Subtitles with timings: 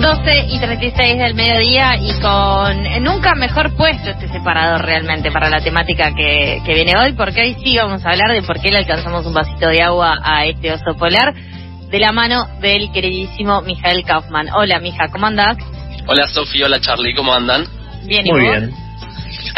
[0.00, 5.60] 12 y 36 del mediodía y con nunca mejor puesto este separador realmente para la
[5.60, 8.78] temática que, que viene hoy, porque hoy sí vamos a hablar de por qué le
[8.78, 11.34] alcanzamos un vasito de agua a este oso polar
[11.90, 14.48] de la mano del queridísimo Mijael Kaufman.
[14.54, 15.58] Hola, mija, ¿cómo andás?
[16.06, 17.66] Hola, Sofía, hola, Charlie, ¿cómo andan?
[18.06, 18.58] Bien, ¿y Muy vos?
[18.58, 18.74] bien.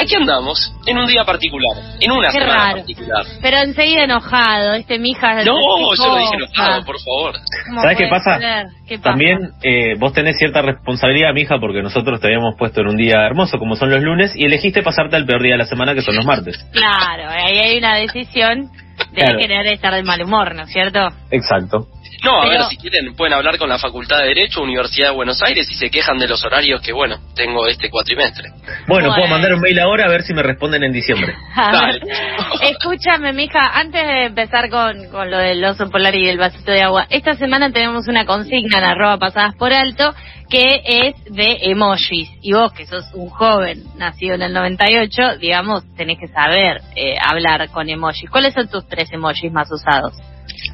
[0.02, 2.76] Aquí andamos, en un día particular, en una Qué semana raro.
[2.78, 3.24] particular.
[3.40, 5.34] Pero enseguida enojado, este mija...
[5.44, 7.34] No, yo lo dije enojado, por favor.
[7.68, 8.38] ¿Cómo ¿Sabes pasa?
[8.86, 9.10] ¿Qué pasa?
[9.10, 13.24] También eh, vos tenés cierta responsabilidad, mija, porque nosotros te habíamos puesto en un día
[13.24, 16.02] hermoso como son los lunes y elegiste pasarte al peor día de la semana que
[16.02, 16.56] son los martes.
[16.72, 18.70] Claro, ahí hay una decisión
[19.12, 19.38] de Claro.
[19.38, 21.00] querer estar de mal humor, ¿no es cierto?
[21.30, 21.86] Exacto.
[22.22, 25.14] No, a Pero- ver, si quieren, pueden hablar con la Facultad de Derecho, Universidad de
[25.14, 28.50] Buenos Aires, y se quejan de los horarios que, bueno, tengo este cuatrimestre.
[28.86, 29.14] Bueno, Bueno.
[29.14, 31.34] puedo mandar un mail ahora a ver si me responden en diciembre.
[31.56, 32.00] Dale.
[32.62, 36.82] Escúchame, mija, antes de empezar con, con lo del oso polar y el vasito de
[36.82, 40.14] agua, esta semana tenemos una consigna en arroba pasadas por alto
[40.48, 42.28] que es de emojis.
[42.42, 47.14] Y vos, que sos un joven nacido en el 98, digamos, tenés que saber eh,
[47.24, 48.28] hablar con emojis.
[48.30, 50.12] ¿Cuáles son tus tres emojis más usados?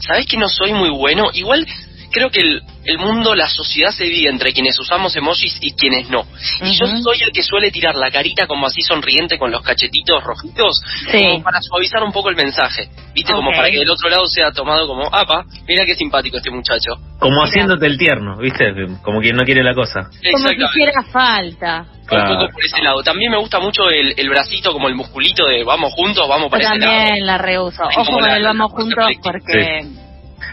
[0.01, 1.31] ¿Sabés que no soy muy bueno?
[1.33, 1.67] Igual
[2.11, 6.09] creo que el, el mundo, la sociedad se divide entre quienes usamos emojis y quienes
[6.11, 6.25] no.
[6.63, 10.23] Y yo soy el que suele tirar la carita como así sonriente con los cachetitos
[10.25, 11.23] rojitos, Sí.
[11.23, 12.89] como para suavizar un poco el mensaje.
[13.15, 13.33] ¿Viste?
[13.33, 16.93] Como para que del otro lado sea tomado como, apa, mira qué simpático este muchacho.
[17.19, 18.73] Como haciéndote el tierno, ¿viste?
[19.03, 20.09] Como quien no quiere la cosa.
[20.33, 21.87] Como hiciera falta.
[22.07, 22.31] Claro.
[22.33, 23.03] Un poco por ese lado.
[23.03, 26.51] También me gusta mucho el, el bracito, como el musculito de vamos juntos, vamos Yo
[26.51, 26.93] para ese lado.
[26.97, 27.83] también la reuso.
[27.83, 29.83] Ojo como con el vamos juntos porque...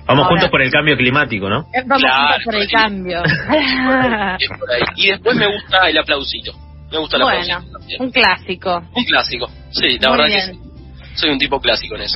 [0.08, 0.30] Vamos Ahora.
[0.36, 1.62] juntos por el cambio climático, ¿no?
[1.74, 3.24] Eh, Vamos Claro, juntos por el cambio.
[4.98, 6.54] Y después me gusta el aplausito.
[6.92, 8.02] Me gusta el bueno, aplausito también.
[8.02, 8.84] un clásico.
[8.96, 9.48] Un clásico.
[9.72, 10.48] Sí, la Muy verdad bien.
[10.52, 10.60] que sí.
[11.16, 12.16] Soy un tipo clásico en eso.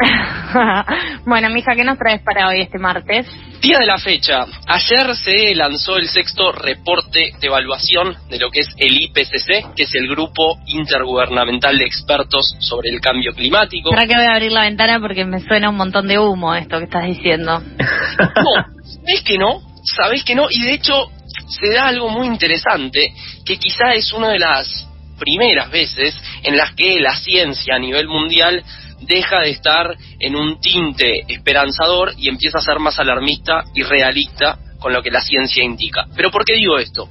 [1.25, 3.25] bueno, mija, ¿qué nos traes para hoy este martes?
[3.61, 4.45] Día de la fecha.
[4.67, 9.83] Ayer se lanzó el sexto reporte de evaluación de lo que es el IPCC, que
[9.83, 13.89] es el Grupo Intergubernamental de Expertos sobre el Cambio Climático.
[13.91, 16.77] Para que voy a abrir la ventana porque me suena un montón de humo esto
[16.77, 17.61] que estás diciendo.
[18.19, 19.61] No, ¿sabés que no?
[19.95, 20.47] ¿Sabés que no?
[20.49, 21.09] Y de hecho
[21.47, 23.13] se da algo muy interesante,
[23.45, 24.87] que quizá es una de las
[25.19, 28.63] primeras veces en las que la ciencia a nivel mundial
[29.01, 34.57] deja de estar en un tinte esperanzador y empieza a ser más alarmista y realista
[34.79, 36.05] con lo que la ciencia indica.
[36.15, 37.09] ¿Pero por qué digo esto?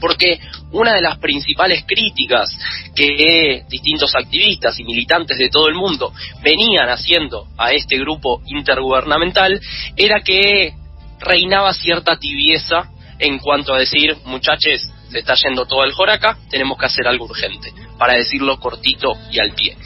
[0.00, 0.38] Porque
[0.72, 2.56] una de las principales críticas
[2.94, 6.12] que distintos activistas y militantes de todo el mundo
[6.42, 9.60] venían haciendo a este grupo intergubernamental
[9.96, 10.74] era que
[11.20, 16.78] reinaba cierta tibieza en cuanto a decir, muchachos, se está yendo todo el joraca, tenemos
[16.78, 19.76] que hacer algo urgente, para decirlo cortito y al pie.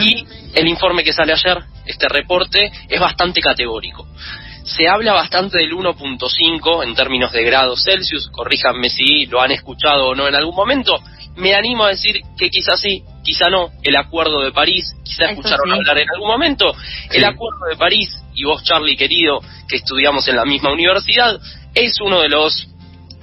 [0.00, 0.24] Y
[0.54, 4.06] el informe que sale ayer, este reporte, es bastante categórico.
[4.64, 10.08] Se habla bastante del 1.5 en términos de grados Celsius, corríjanme si lo han escuchado
[10.08, 10.98] o no en algún momento.
[11.36, 13.70] Me animo a decir que quizás sí, quizá no.
[13.82, 15.72] El Acuerdo de París, quizá Eso escucharon sí.
[15.72, 16.74] hablar en algún momento.
[17.12, 17.24] El.
[17.24, 21.38] Acuerdo de París, y vos Charlie querido, que estudiamos en la misma universidad,
[21.74, 22.68] es uno de los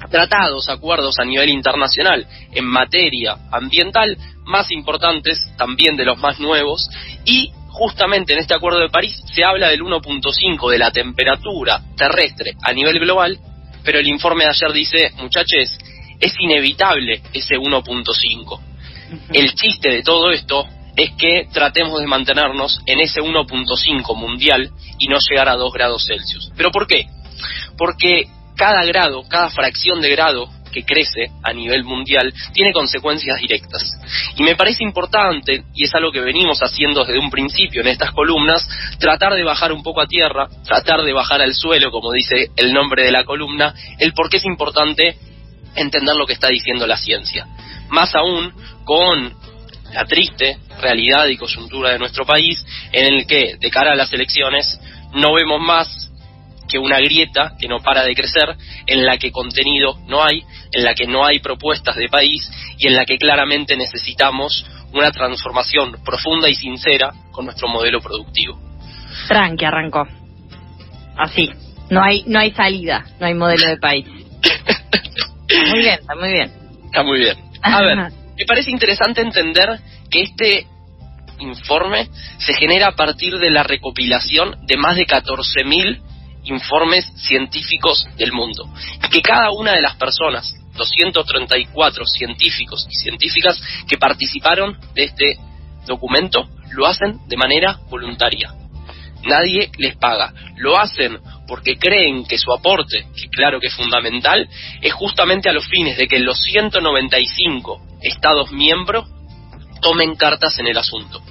[0.09, 6.89] tratados, acuerdos a nivel internacional en materia ambiental más importantes, también de los más nuevos,
[7.25, 12.53] y justamente en este Acuerdo de París se habla del 1.5 de la temperatura terrestre
[12.61, 13.37] a nivel global,
[13.83, 15.77] pero el informe de ayer dice, muchachos,
[16.19, 18.59] es inevitable ese 1.5.
[19.33, 25.07] El chiste de todo esto es que tratemos de mantenernos en ese 1.5 mundial y
[25.07, 26.51] no llegar a 2 grados Celsius.
[26.55, 27.07] ¿Pero por qué?
[27.77, 33.81] Porque cada grado, cada fracción de grado que crece a nivel mundial tiene consecuencias directas.
[34.35, 38.11] Y me parece importante, y es algo que venimos haciendo desde un principio en estas
[38.11, 38.67] columnas,
[38.99, 42.73] tratar de bajar un poco a tierra, tratar de bajar al suelo, como dice el
[42.73, 45.17] nombre de la columna, el por qué es importante
[45.75, 47.47] entender lo que está diciendo la ciencia.
[47.89, 48.51] Más aún
[48.83, 49.33] con
[49.93, 54.11] la triste realidad y coyuntura de nuestro país, en el que, de cara a las
[54.11, 54.77] elecciones,
[55.13, 56.11] no vemos más
[56.67, 58.55] que una grieta que no para de crecer,
[58.87, 62.87] en la que contenido no hay, en la que no hay propuestas de país y
[62.87, 68.59] en la que claramente necesitamos una transformación profunda y sincera con nuestro modelo productivo.
[69.27, 70.07] Tranqui, arrancó.
[71.17, 71.49] Así.
[71.89, 74.05] No hay, no hay salida, no hay modelo de país.
[75.69, 76.51] Muy bien, está muy bien.
[76.85, 77.37] Está muy bien.
[77.61, 77.97] A ver,
[78.37, 79.79] me parece interesante entender
[80.09, 80.67] que este
[81.39, 82.09] informe
[82.39, 86.01] se genera a partir de la recopilación de más de 14.000
[86.45, 88.67] informes científicos del mundo.
[89.03, 95.37] Y que cada una de las personas, 234 científicos y científicas que participaron de este
[95.85, 98.53] documento, lo hacen de manera voluntaria.
[99.23, 100.33] Nadie les paga.
[100.57, 104.47] Lo hacen porque creen que su aporte, que claro que es fundamental,
[104.81, 109.07] es justamente a los fines de que los 195 Estados miembros
[109.81, 111.21] tomen cartas en el asunto.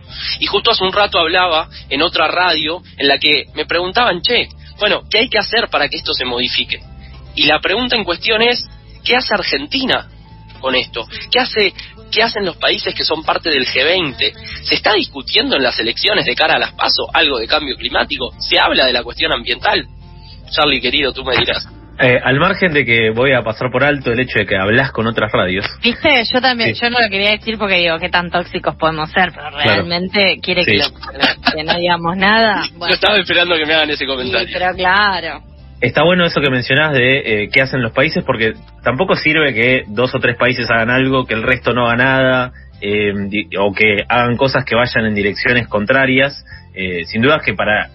[0.40, 4.48] Y justo hace un rato hablaba en otra radio en la que me preguntaban, che,
[4.78, 6.80] bueno, ¿qué hay que hacer para que esto se modifique?
[7.34, 8.68] Y la pregunta en cuestión es,
[9.04, 10.08] ¿qué hace Argentina
[10.60, 11.06] con esto?
[11.30, 11.74] ¿Qué hace
[12.14, 14.62] ¿Qué hacen los países que son parte del G20?
[14.62, 18.30] ¿Se está discutiendo en las elecciones de cara a las PASO algo de cambio climático?
[18.38, 19.84] ¿Se habla de la cuestión ambiental?
[20.48, 21.66] Charlie, querido, tú me dirás.
[21.96, 24.90] Eh, al margen de que voy a pasar por alto el hecho de que hablas
[24.90, 25.64] con otras radios.
[25.80, 29.30] Viste, yo también, yo no lo quería decir porque digo, qué tan tóxicos podemos ser,
[29.32, 30.78] pero realmente quiere que,
[31.64, 32.62] no digamos nada.
[32.80, 34.48] Yo estaba esperando que me hagan ese comentario.
[34.52, 35.42] pero claro.
[35.80, 39.84] Está bueno eso que mencionás de eh, qué hacen los países, porque tampoco sirve que
[39.86, 43.12] dos o tres países hagan algo, que el resto no haga nada, eh,
[43.58, 46.44] o que hagan cosas que vayan en direcciones contrarias.
[47.06, 47.88] sin duda que para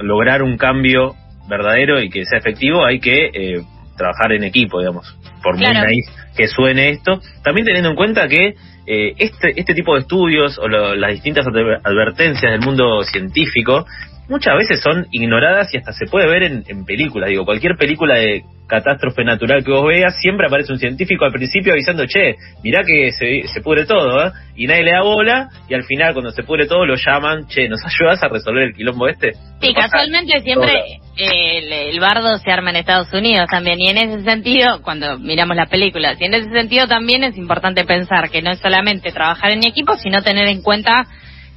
[0.00, 1.14] lograr un cambio
[1.48, 3.62] verdadero y que sea efectivo, hay que eh,
[3.96, 6.06] trabajar en equipo, digamos, por muy naif
[6.36, 7.20] que suene esto.
[7.42, 8.54] También teniendo en cuenta que
[8.86, 13.84] eh, este, este tipo de estudios o las distintas advertencias del mundo científico
[14.28, 17.30] muchas veces son ignoradas y hasta se puede ver en, en películas.
[17.30, 21.72] Digo, cualquier película de catástrofe natural que vos veas, siempre aparece un científico al principio
[21.72, 24.30] avisando, che, mirá que se, se pudre todo, ¿eh?
[24.54, 27.68] Y nadie le da bola, y al final cuando se pudre todo lo llaman, che,
[27.68, 29.32] ¿nos ayudas a resolver el quilombo este?
[29.60, 30.74] Sí, casualmente siempre
[31.16, 35.56] el, el, bardo se arma en Estados Unidos también, y en ese sentido, cuando miramos
[35.56, 39.50] las películas, y en ese sentido también es importante pensar que no es solamente trabajar
[39.50, 41.06] en equipo, sino tener en cuenta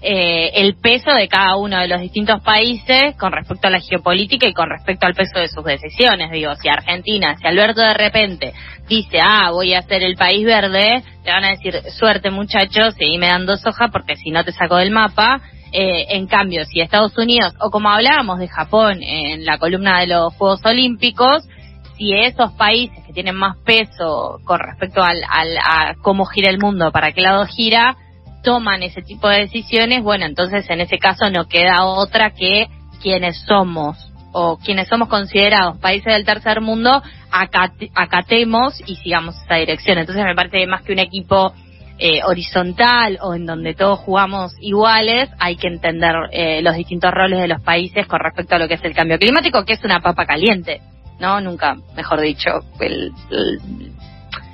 [0.03, 4.47] eh, el peso de cada uno de los distintos países con respecto a la geopolítica
[4.47, 6.31] y con respecto al peso de sus decisiones.
[6.31, 8.53] Digo, si Argentina, si Alberto de repente
[8.89, 13.27] dice, ah, voy a ser el país verde, te van a decir, suerte muchachos, me
[13.27, 15.41] dando soja porque si no te saco del mapa.
[15.73, 20.07] Eh, en cambio, si Estados Unidos, o como hablábamos de Japón en la columna de
[20.07, 21.47] los Juegos Olímpicos,
[21.95, 26.57] si esos países que tienen más peso con respecto al, al, a cómo gira el
[26.57, 27.95] mundo, para qué lado gira,
[28.41, 32.67] toman ese tipo de decisiones, bueno, entonces en ese caso no queda otra que
[33.01, 37.01] quienes somos o quienes somos considerados países del tercer mundo
[37.31, 39.97] acatemos y sigamos esa dirección.
[39.97, 41.53] Entonces me parece más que un equipo
[41.97, 47.39] eh, horizontal o en donde todos jugamos iguales, hay que entender eh, los distintos roles
[47.39, 49.99] de los países con respecto a lo que es el cambio climático, que es una
[49.99, 50.81] papa caliente,
[51.19, 51.39] ¿no?
[51.41, 52.49] Nunca, mejor dicho,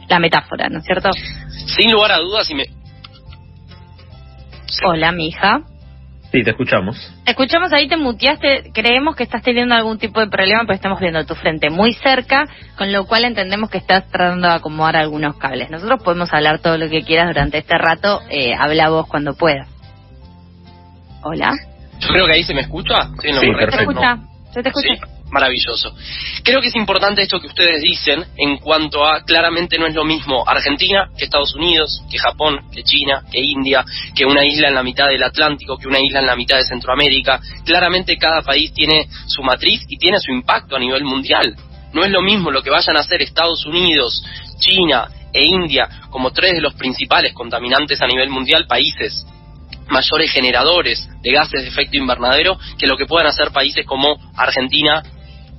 [0.10, 1.10] la metáfora, ¿no es cierto?
[1.78, 2.66] Sin lugar a dudas, y me,
[4.84, 5.62] Hola, mija.
[6.31, 6.98] Sí, te escuchamos.
[7.25, 8.72] Escuchamos ahí, te muteaste.
[8.74, 12.46] Creemos que estás teniendo algún tipo de problema, pero estamos viendo tu frente muy cerca,
[12.78, 15.69] con lo cual entendemos que estás tratando de acomodar algunos cables.
[15.69, 18.22] Nosotros podemos hablar todo lo que quieras durante este rato.
[18.30, 19.69] Eh, habla vos cuando puedas.
[21.24, 21.54] Hola.
[22.00, 23.08] Yo creo que ahí se me escucha.
[23.22, 24.18] Sí, sí te escucha.
[24.54, 25.94] Se te escucha maravilloso.
[26.44, 30.06] Creo que es importante esto que ustedes dicen en cuanto a claramente no es lo
[30.06, 33.83] mismo Argentina que Estados Unidos, que Japón, que China, que India,
[34.15, 36.63] que una isla en la mitad del Atlántico, que una isla en la mitad de
[36.63, 37.39] Centroamérica.
[37.65, 41.55] Claramente cada país tiene su matriz y tiene su impacto a nivel mundial.
[41.93, 44.24] No es lo mismo lo que vayan a hacer Estados Unidos,
[44.60, 49.25] China e India como tres de los principales contaminantes a nivel mundial países
[49.89, 55.03] mayores generadores de gases de efecto invernadero que lo que puedan hacer países como Argentina,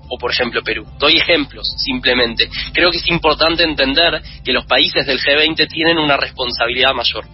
[0.08, 0.86] o por ejemplo Perú.
[0.98, 2.48] Doy ejemplos simplemente.
[2.72, 7.24] Creo que es importante entender que los países del G20 tienen una responsabilidad mayor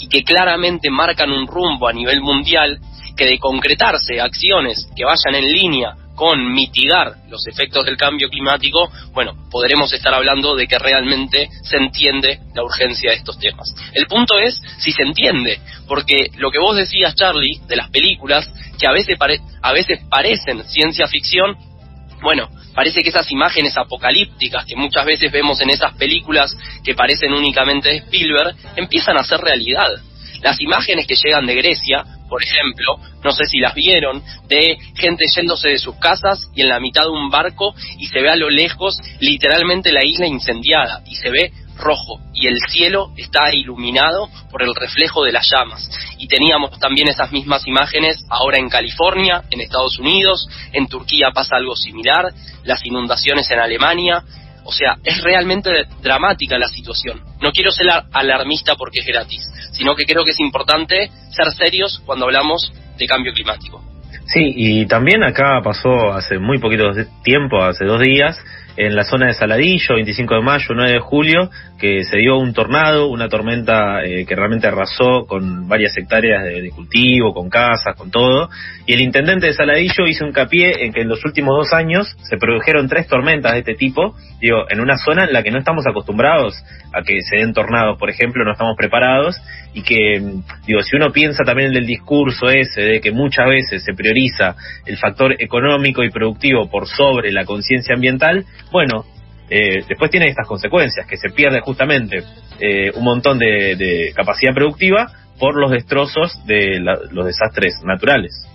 [0.00, 2.78] y que claramente marcan un rumbo a nivel mundial
[3.16, 8.90] que de concretarse acciones que vayan en línea con mitigar los efectos del cambio climático,
[9.14, 13.74] bueno, podremos estar hablando de que realmente se entiende la urgencia de estos temas.
[13.94, 15.58] El punto es si se entiende,
[15.88, 19.16] porque lo que vos decías, Charlie, de las películas, que a veces,
[19.62, 21.56] a veces parecen ciencia ficción,
[22.22, 27.32] bueno, parece que esas imágenes apocalípticas que muchas veces vemos en esas películas que parecen
[27.32, 29.88] únicamente de Spielberg, empiezan a ser realidad.
[30.42, 35.26] Las imágenes que llegan de Grecia, por ejemplo, no sé si las vieron, de gente
[35.34, 38.36] yéndose de sus casas y en la mitad de un barco y se ve a
[38.36, 44.28] lo lejos literalmente la isla incendiada y se ve rojo y el cielo está iluminado
[44.50, 45.90] por el reflejo de las llamas.
[46.18, 51.56] Y teníamos también esas mismas imágenes ahora en California, en Estados Unidos, en Turquía pasa
[51.56, 52.32] algo similar,
[52.64, 54.22] las inundaciones en Alemania.
[54.64, 55.70] O sea, es realmente
[56.02, 57.22] dramática la situación.
[57.40, 62.00] No quiero ser alarmista porque es gratis, sino que creo que es importante ser serios
[62.04, 63.82] cuando hablamos de cambio climático.
[64.26, 66.92] Sí, y también acá pasó hace muy poquito
[67.24, 68.38] tiempo, hace dos días,
[68.76, 72.52] en la zona de Saladillo, 25 de mayo, 9 de julio, que se dio un
[72.52, 78.10] tornado, una tormenta eh, que realmente arrasó con varias hectáreas de, cultivo, con casas, con
[78.10, 78.50] todo.
[78.86, 82.36] Y el intendente de Saladillo hizo hincapié en que en los últimos dos años se
[82.36, 85.84] produjeron tres tormentas de este tipo, digo, en una zona en la que no estamos
[85.88, 86.54] acostumbrados
[86.92, 89.36] a que se den tornados, por ejemplo, no estamos preparados
[89.72, 90.20] y que,
[90.66, 94.56] digo, si uno piensa también en el discurso ese de que muchas veces se prioriza
[94.86, 99.04] el factor económico y productivo por sobre la conciencia ambiental, bueno,
[99.48, 102.22] eh, después tiene estas consecuencias, que se pierde justamente
[102.60, 108.46] eh, un montón de, capacidad productiva por los destrozos de los desastres naturales.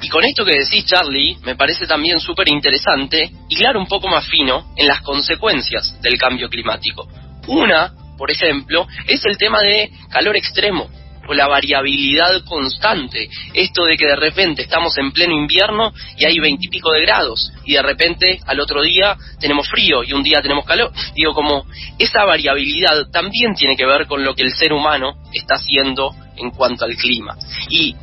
[0.00, 4.26] Y con esto que decís, Charlie, me parece también súper interesante claro, un poco más
[4.28, 7.06] fino en las consecuencias del cambio climático.
[7.46, 10.88] Una, por ejemplo, es el tema de calor extremo
[11.32, 13.28] la variabilidad constante.
[13.52, 17.74] Esto de que de repente estamos en pleno invierno y hay veintipico de grados y
[17.74, 20.92] de repente al otro día tenemos frío y un día tenemos calor.
[21.14, 21.64] Digo, como
[21.98, 26.50] esa variabilidad también tiene que ver con lo que el ser humano está haciendo en
[26.50, 27.36] cuanto al clima.
[27.68, 27.94] Y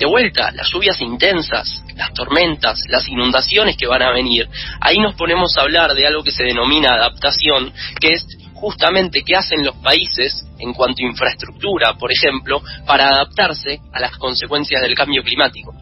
[0.00, 4.48] de vuelta, las lluvias intensas, las tormentas, las inundaciones que van a venir,
[4.80, 8.26] ahí nos ponemos a hablar de algo que se denomina adaptación, que es
[8.60, 14.16] justamente qué hacen los países en cuanto a infraestructura, por ejemplo, para adaptarse a las
[14.18, 15.74] consecuencias del cambio climático.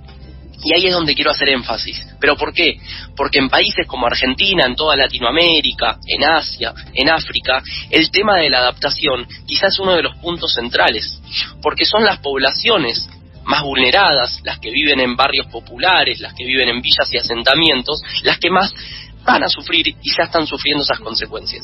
[0.64, 2.04] Y ahí es donde quiero hacer énfasis.
[2.20, 2.78] ¿Pero por qué?
[3.16, 8.50] Porque en países como Argentina, en toda Latinoamérica, en Asia, en África, el tema de
[8.50, 11.20] la adaptación quizás es uno de los puntos centrales,
[11.62, 13.08] porque son las poblaciones
[13.44, 18.02] más vulneradas, las que viven en barrios populares, las que viven en villas y asentamientos,
[18.22, 18.74] las que más
[19.28, 21.62] van a sufrir y ya están sufriendo esas consecuencias.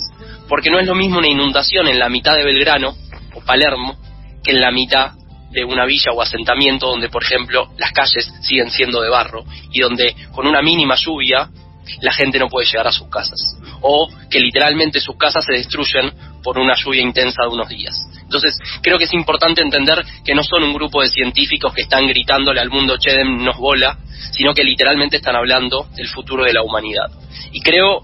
[0.49, 2.95] Porque no es lo mismo una inundación en la mitad de Belgrano
[3.35, 3.97] o Palermo
[4.43, 5.13] que en la mitad
[5.51, 9.81] de una villa o asentamiento donde, por ejemplo, las calles siguen siendo de barro y
[9.81, 11.49] donde con una mínima lluvia
[12.01, 13.41] la gente no puede llegar a sus casas.
[13.81, 17.95] O que literalmente sus casas se destruyen por una lluvia intensa de unos días.
[18.35, 22.07] Entonces, creo que es importante entender que no son un grupo de científicos que están
[22.09, 23.97] gritándole al mundo, che, nos bola,
[24.33, 27.07] sino que literalmente están hablando del futuro de la humanidad.
[27.53, 28.03] Y creo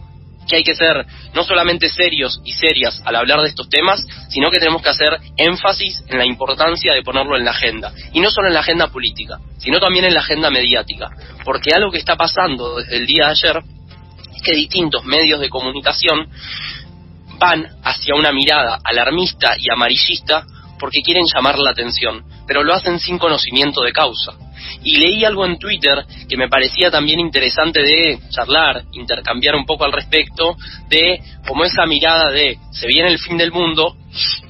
[0.49, 4.51] que hay que ser no solamente serios y serias al hablar de estos temas, sino
[4.51, 7.93] que tenemos que hacer énfasis en la importancia de ponerlo en la agenda.
[8.13, 11.09] Y no solo en la agenda política, sino también en la agenda mediática.
[11.45, 13.63] Porque algo que está pasando desde el día de ayer
[14.35, 16.29] es que distintos medios de comunicación
[17.41, 20.45] van hacia una mirada alarmista y amarillista
[20.79, 24.33] porque quieren llamar la atención, pero lo hacen sin conocimiento de causa.
[24.83, 29.85] Y leí algo en Twitter que me parecía también interesante de charlar, intercambiar un poco
[29.85, 30.57] al respecto,
[30.89, 33.97] de como esa mirada de se viene el fin del mundo,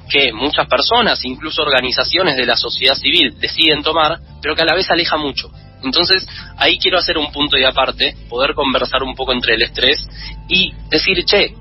[0.09, 4.75] que muchas personas, incluso organizaciones de la sociedad civil, deciden tomar, pero que a la
[4.75, 5.51] vez aleja mucho.
[5.83, 6.27] Entonces,
[6.59, 10.07] ahí quiero hacer un punto y aparte, poder conversar un poco entre el estrés
[10.49, 11.55] y decir, che,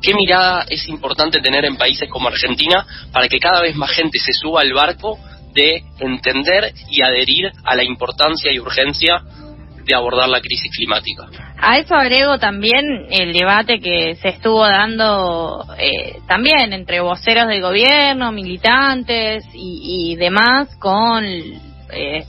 [0.00, 4.18] ¿Qué mirada es importante tener en países como Argentina para que cada vez más gente
[4.18, 5.18] se suba al barco
[5.54, 9.22] de entender y adherir a la importancia y urgencia
[9.84, 11.26] de abordar la crisis climática?
[11.60, 17.62] A eso agrego también el debate que se estuvo dando eh, también entre voceros del
[17.62, 22.24] gobierno, militantes y, demás con eh,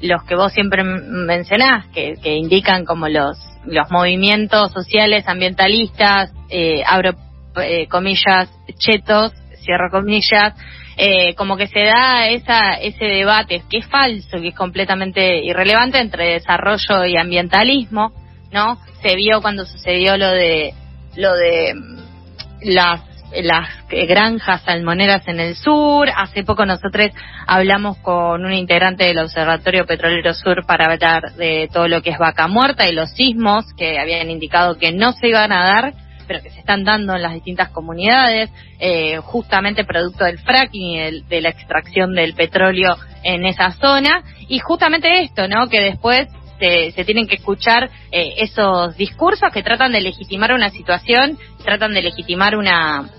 [0.00, 6.82] los que vos siempre mencionás, que, que indican como los los movimientos sociales ambientalistas, eh,
[6.86, 7.14] abro
[7.56, 10.54] eh, comillas, chetos, cierro comillas,
[10.96, 15.98] eh, como que se da esa, ese debate que es falso, que es completamente irrelevante
[15.98, 18.12] entre desarrollo y ambientalismo,
[18.52, 18.78] ¿no?
[19.02, 20.74] Se vio cuando sucedió lo de,
[21.16, 21.98] lo de mm,
[22.64, 23.11] las
[23.42, 26.08] las granjas salmoneras en el sur.
[26.14, 27.08] Hace poco nosotros
[27.46, 32.18] hablamos con un integrante del Observatorio Petrolero Sur para hablar de todo lo que es
[32.18, 35.94] vaca muerta y los sismos que habían indicado que no se iban a dar
[36.26, 38.48] pero que se están dando en las distintas comunidades,
[38.78, 44.22] eh, justamente producto del fracking y de la extracción del petróleo en esa zona.
[44.48, 45.68] Y justamente esto, ¿no?
[45.68, 46.28] Que después
[46.58, 52.02] se, tienen que escuchar eh, esos discursos que tratan de legitimar una situación, tratan de
[52.02, 53.10] legitimar una,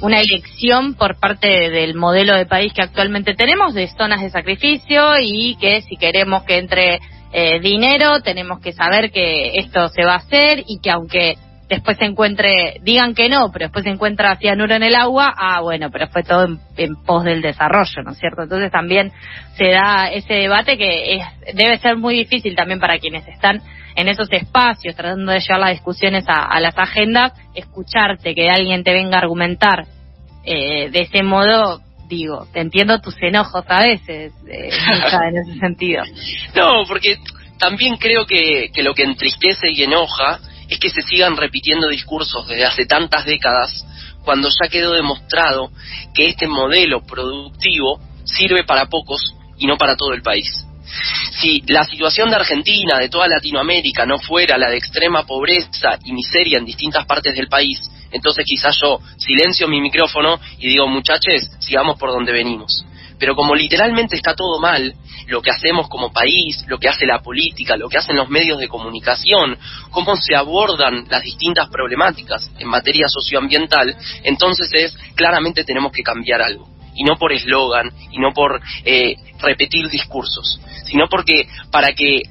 [0.00, 5.14] una elección por parte del modelo de país que actualmente tenemos de zonas de sacrificio
[5.20, 7.00] y que si queremos que entre
[7.32, 11.36] eh, dinero tenemos que saber que esto se va a hacer y que aunque
[11.68, 15.60] después se encuentre, digan que no, pero después se encuentra cianuro en el agua, ah,
[15.60, 16.46] bueno, pero fue todo
[16.76, 18.42] en, pos del desarrollo, ¿no es cierto?
[18.42, 19.12] Entonces también
[19.56, 23.60] se da ese debate que es, debe ser muy difícil también para quienes están
[23.96, 28.92] en esos espacios, tratando de llevar las discusiones a, las agendas, escucharte, que alguien te
[28.92, 29.86] venga a argumentar
[30.44, 36.02] eh, de ese modo, digo, te entiendo tus enojos a veces, eh, en ese sentido.
[36.54, 37.16] No, porque
[37.58, 42.46] también creo que, que lo que entristece y enoja es que se sigan repitiendo discursos
[42.46, 43.84] desde hace tantas décadas
[44.24, 45.70] cuando ya quedó demostrado
[46.14, 50.64] que este modelo productivo sirve para pocos y no para todo el país.
[51.40, 56.12] Si la situación de Argentina, de toda Latinoamérica, no fuera la de extrema pobreza y
[56.12, 57.78] miseria en distintas partes del país,
[58.10, 62.84] entonces quizás yo silencio mi micrófono y digo, muchachos, sigamos por donde venimos.
[63.18, 64.94] Pero como literalmente está todo mal,
[65.26, 68.58] lo que hacemos como país, lo que hace la política, lo que hacen los medios
[68.58, 69.58] de comunicación,
[69.90, 76.42] cómo se abordan las distintas problemáticas en materia socioambiental, entonces es claramente tenemos que cambiar
[76.42, 76.68] algo.
[76.94, 82.22] Y no por eslogan, y no por eh, repetir discursos, sino porque para que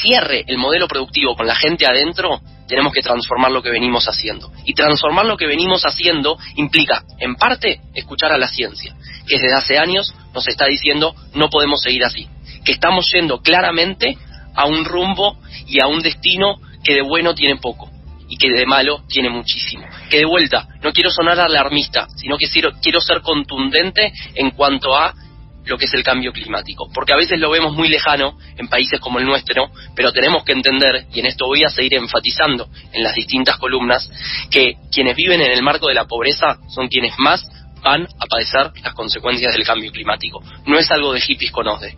[0.00, 4.50] cierre el modelo productivo con la gente adentro, tenemos que transformar lo que venimos haciendo.
[4.64, 8.94] Y transformar lo que venimos haciendo implica, en parte, escuchar a la ciencia,
[9.26, 12.28] que desde hace años nos está diciendo no podemos seguir así,
[12.64, 14.16] que estamos yendo claramente
[14.54, 17.90] a un rumbo y a un destino que de bueno tiene poco
[18.28, 19.86] y que de malo tiene muchísimo.
[20.10, 25.14] Que de vuelta, no quiero sonar alarmista, sino que quiero ser contundente en cuanto a
[25.66, 29.00] lo que es el cambio climático, porque a veces lo vemos muy lejano en países
[29.00, 33.02] como el nuestro, pero tenemos que entender, y en esto voy a seguir enfatizando en
[33.02, 34.10] las distintas columnas,
[34.50, 37.46] que quienes viven en el marco de la pobreza son quienes más
[37.84, 40.42] van a padecer las consecuencias del cambio climático.
[40.66, 41.96] No es algo de hippies con OSDE.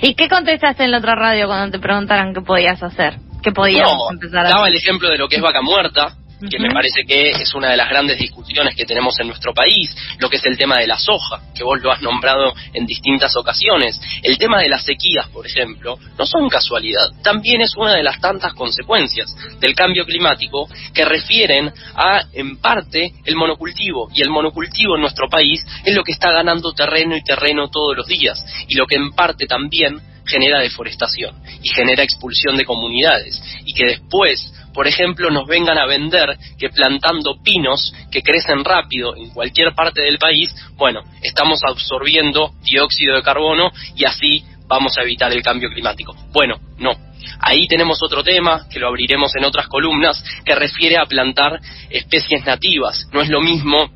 [0.00, 3.18] ¿Y qué contestaste en la otra radio cuando te preguntaran qué podías hacer?
[3.42, 6.16] ¿Qué podías empezar a Daba el ejemplo de lo que es vaca muerta,
[6.46, 9.94] que me parece que es una de las grandes discusiones que tenemos en nuestro país,
[10.18, 13.36] lo que es el tema de la soja, que vos lo has nombrado en distintas
[13.36, 14.00] ocasiones.
[14.22, 18.20] El tema de las sequías, por ejemplo, no son casualidad, también es una de las
[18.20, 24.08] tantas consecuencias del cambio climático que refieren a, en parte, el monocultivo.
[24.14, 27.96] Y el monocultivo en nuestro país es lo que está ganando terreno y terreno todos
[27.96, 33.42] los días, y lo que en parte también genera deforestación y genera expulsión de comunidades
[33.64, 39.16] y que después por ejemplo, nos vengan a vender que plantando pinos que crecen rápido
[39.16, 45.02] en cualquier parte del país, bueno, estamos absorbiendo dióxido de carbono y así vamos a
[45.02, 46.14] evitar el cambio climático.
[46.30, 46.92] Bueno, no.
[47.40, 51.58] Ahí tenemos otro tema, que lo abriremos en otras columnas, que refiere a plantar
[51.90, 53.08] especies nativas.
[53.12, 53.90] No es lo mismo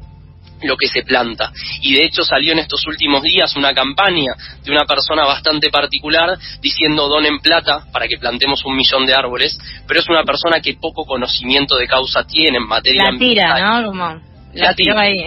[0.63, 1.53] lo que se planta.
[1.81, 4.33] Y de hecho salió en estos últimos días una campaña
[4.65, 9.59] de una persona bastante particular diciendo donen plata para que plantemos un millón de árboles,
[9.87, 13.89] pero es una persona que poco conocimiento de causa tiene en materia la tira, ¿no?
[13.89, 14.21] Como
[14.55, 15.27] la, tira ahí.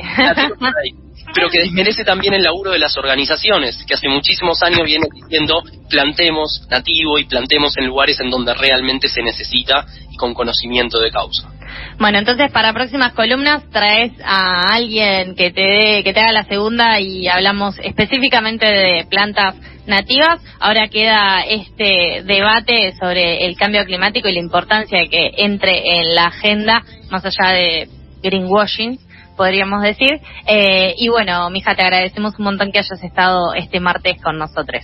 [1.33, 5.63] pero que desmerece también el laburo de las organizaciones, que hace muchísimos años vienen diciendo
[5.89, 11.11] plantemos nativo y plantemos en lugares en donde realmente se necesita y con conocimiento de
[11.11, 11.54] causa.
[11.99, 16.43] Bueno, entonces para próximas columnas traes a alguien que te dé, que te haga la
[16.43, 19.55] segunda y hablamos específicamente de plantas
[19.87, 20.41] nativas.
[20.59, 26.15] Ahora queda este debate sobre el cambio climático y la importancia de que entre en
[26.15, 27.89] la agenda, más allá de
[28.21, 28.99] greenwashing,
[29.35, 30.19] podríamos decir.
[30.47, 34.83] Eh, y bueno, mija, te agradecemos un montón que hayas estado este martes con nosotros.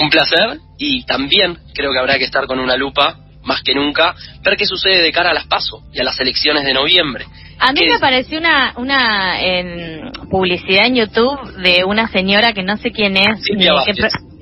[0.00, 3.16] Un placer y también creo que habrá que estar con una lupa
[3.48, 6.64] más que nunca, ver qué sucede de cara a las PASO y a las elecciones
[6.64, 7.26] de noviembre.
[7.58, 12.76] A mí me pareció una, una en publicidad en YouTube de una señora que no
[12.76, 13.40] sé quién es.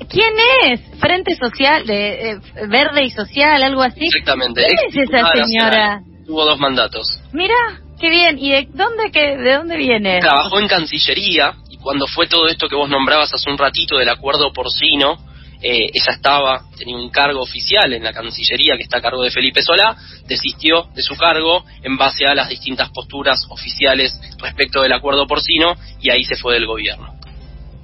[0.09, 0.81] ¿Quién es?
[1.01, 2.39] Frente Social, de, eh,
[2.69, 4.05] Verde y Social, algo así.
[4.05, 4.67] Exactamente.
[4.67, 6.01] ¿Quién es esa señora?
[6.27, 7.19] Tuvo dos mandatos.
[7.33, 7.55] Mira,
[7.99, 8.39] qué bien.
[8.39, 10.21] ¿Y de dónde, que, de dónde viene?
[10.21, 14.11] Trabajó en Cancillería y cuando fue todo esto que vos nombrabas hace un ratito del
[14.11, 15.17] acuerdo porcino,
[15.63, 19.31] eh, ella estaba, tenía un cargo oficial en la Cancillería que está a cargo de
[19.31, 24.93] Felipe Solá, desistió de su cargo en base a las distintas posturas oficiales respecto del
[24.93, 27.15] acuerdo porcino y ahí se fue del gobierno.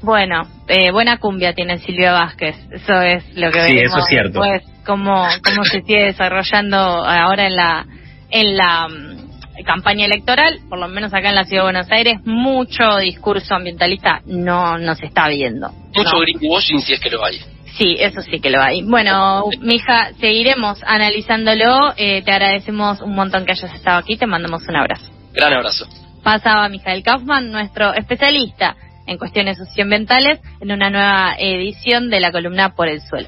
[0.03, 4.41] Bueno, eh, buena cumbia tiene Silvia Vázquez, eso es lo que sí, eso es cierto.
[4.41, 7.87] Después, cómo, cómo se sigue desarrollando ahora en la,
[8.31, 12.19] en la mm, campaña electoral, por lo menos acá en la Ciudad de Buenos Aires,
[12.25, 15.71] mucho discurso ambientalista no, no se está viendo.
[15.95, 17.41] Mucho greenwashing si es que lo hay.
[17.77, 18.83] Sí, eso sí que lo hay.
[18.83, 21.95] Bueno, mija, seguiremos analizándolo.
[21.97, 24.17] Eh, te agradecemos un montón que hayas estado aquí.
[24.17, 25.11] Te mandamos un abrazo.
[25.33, 25.87] Gran abrazo.
[26.23, 32.75] Pasaba Mijael Kaufman, nuestro especialista en cuestiones socioambientales, en una nueva edición de la columna
[32.75, 33.21] Por el Suelo.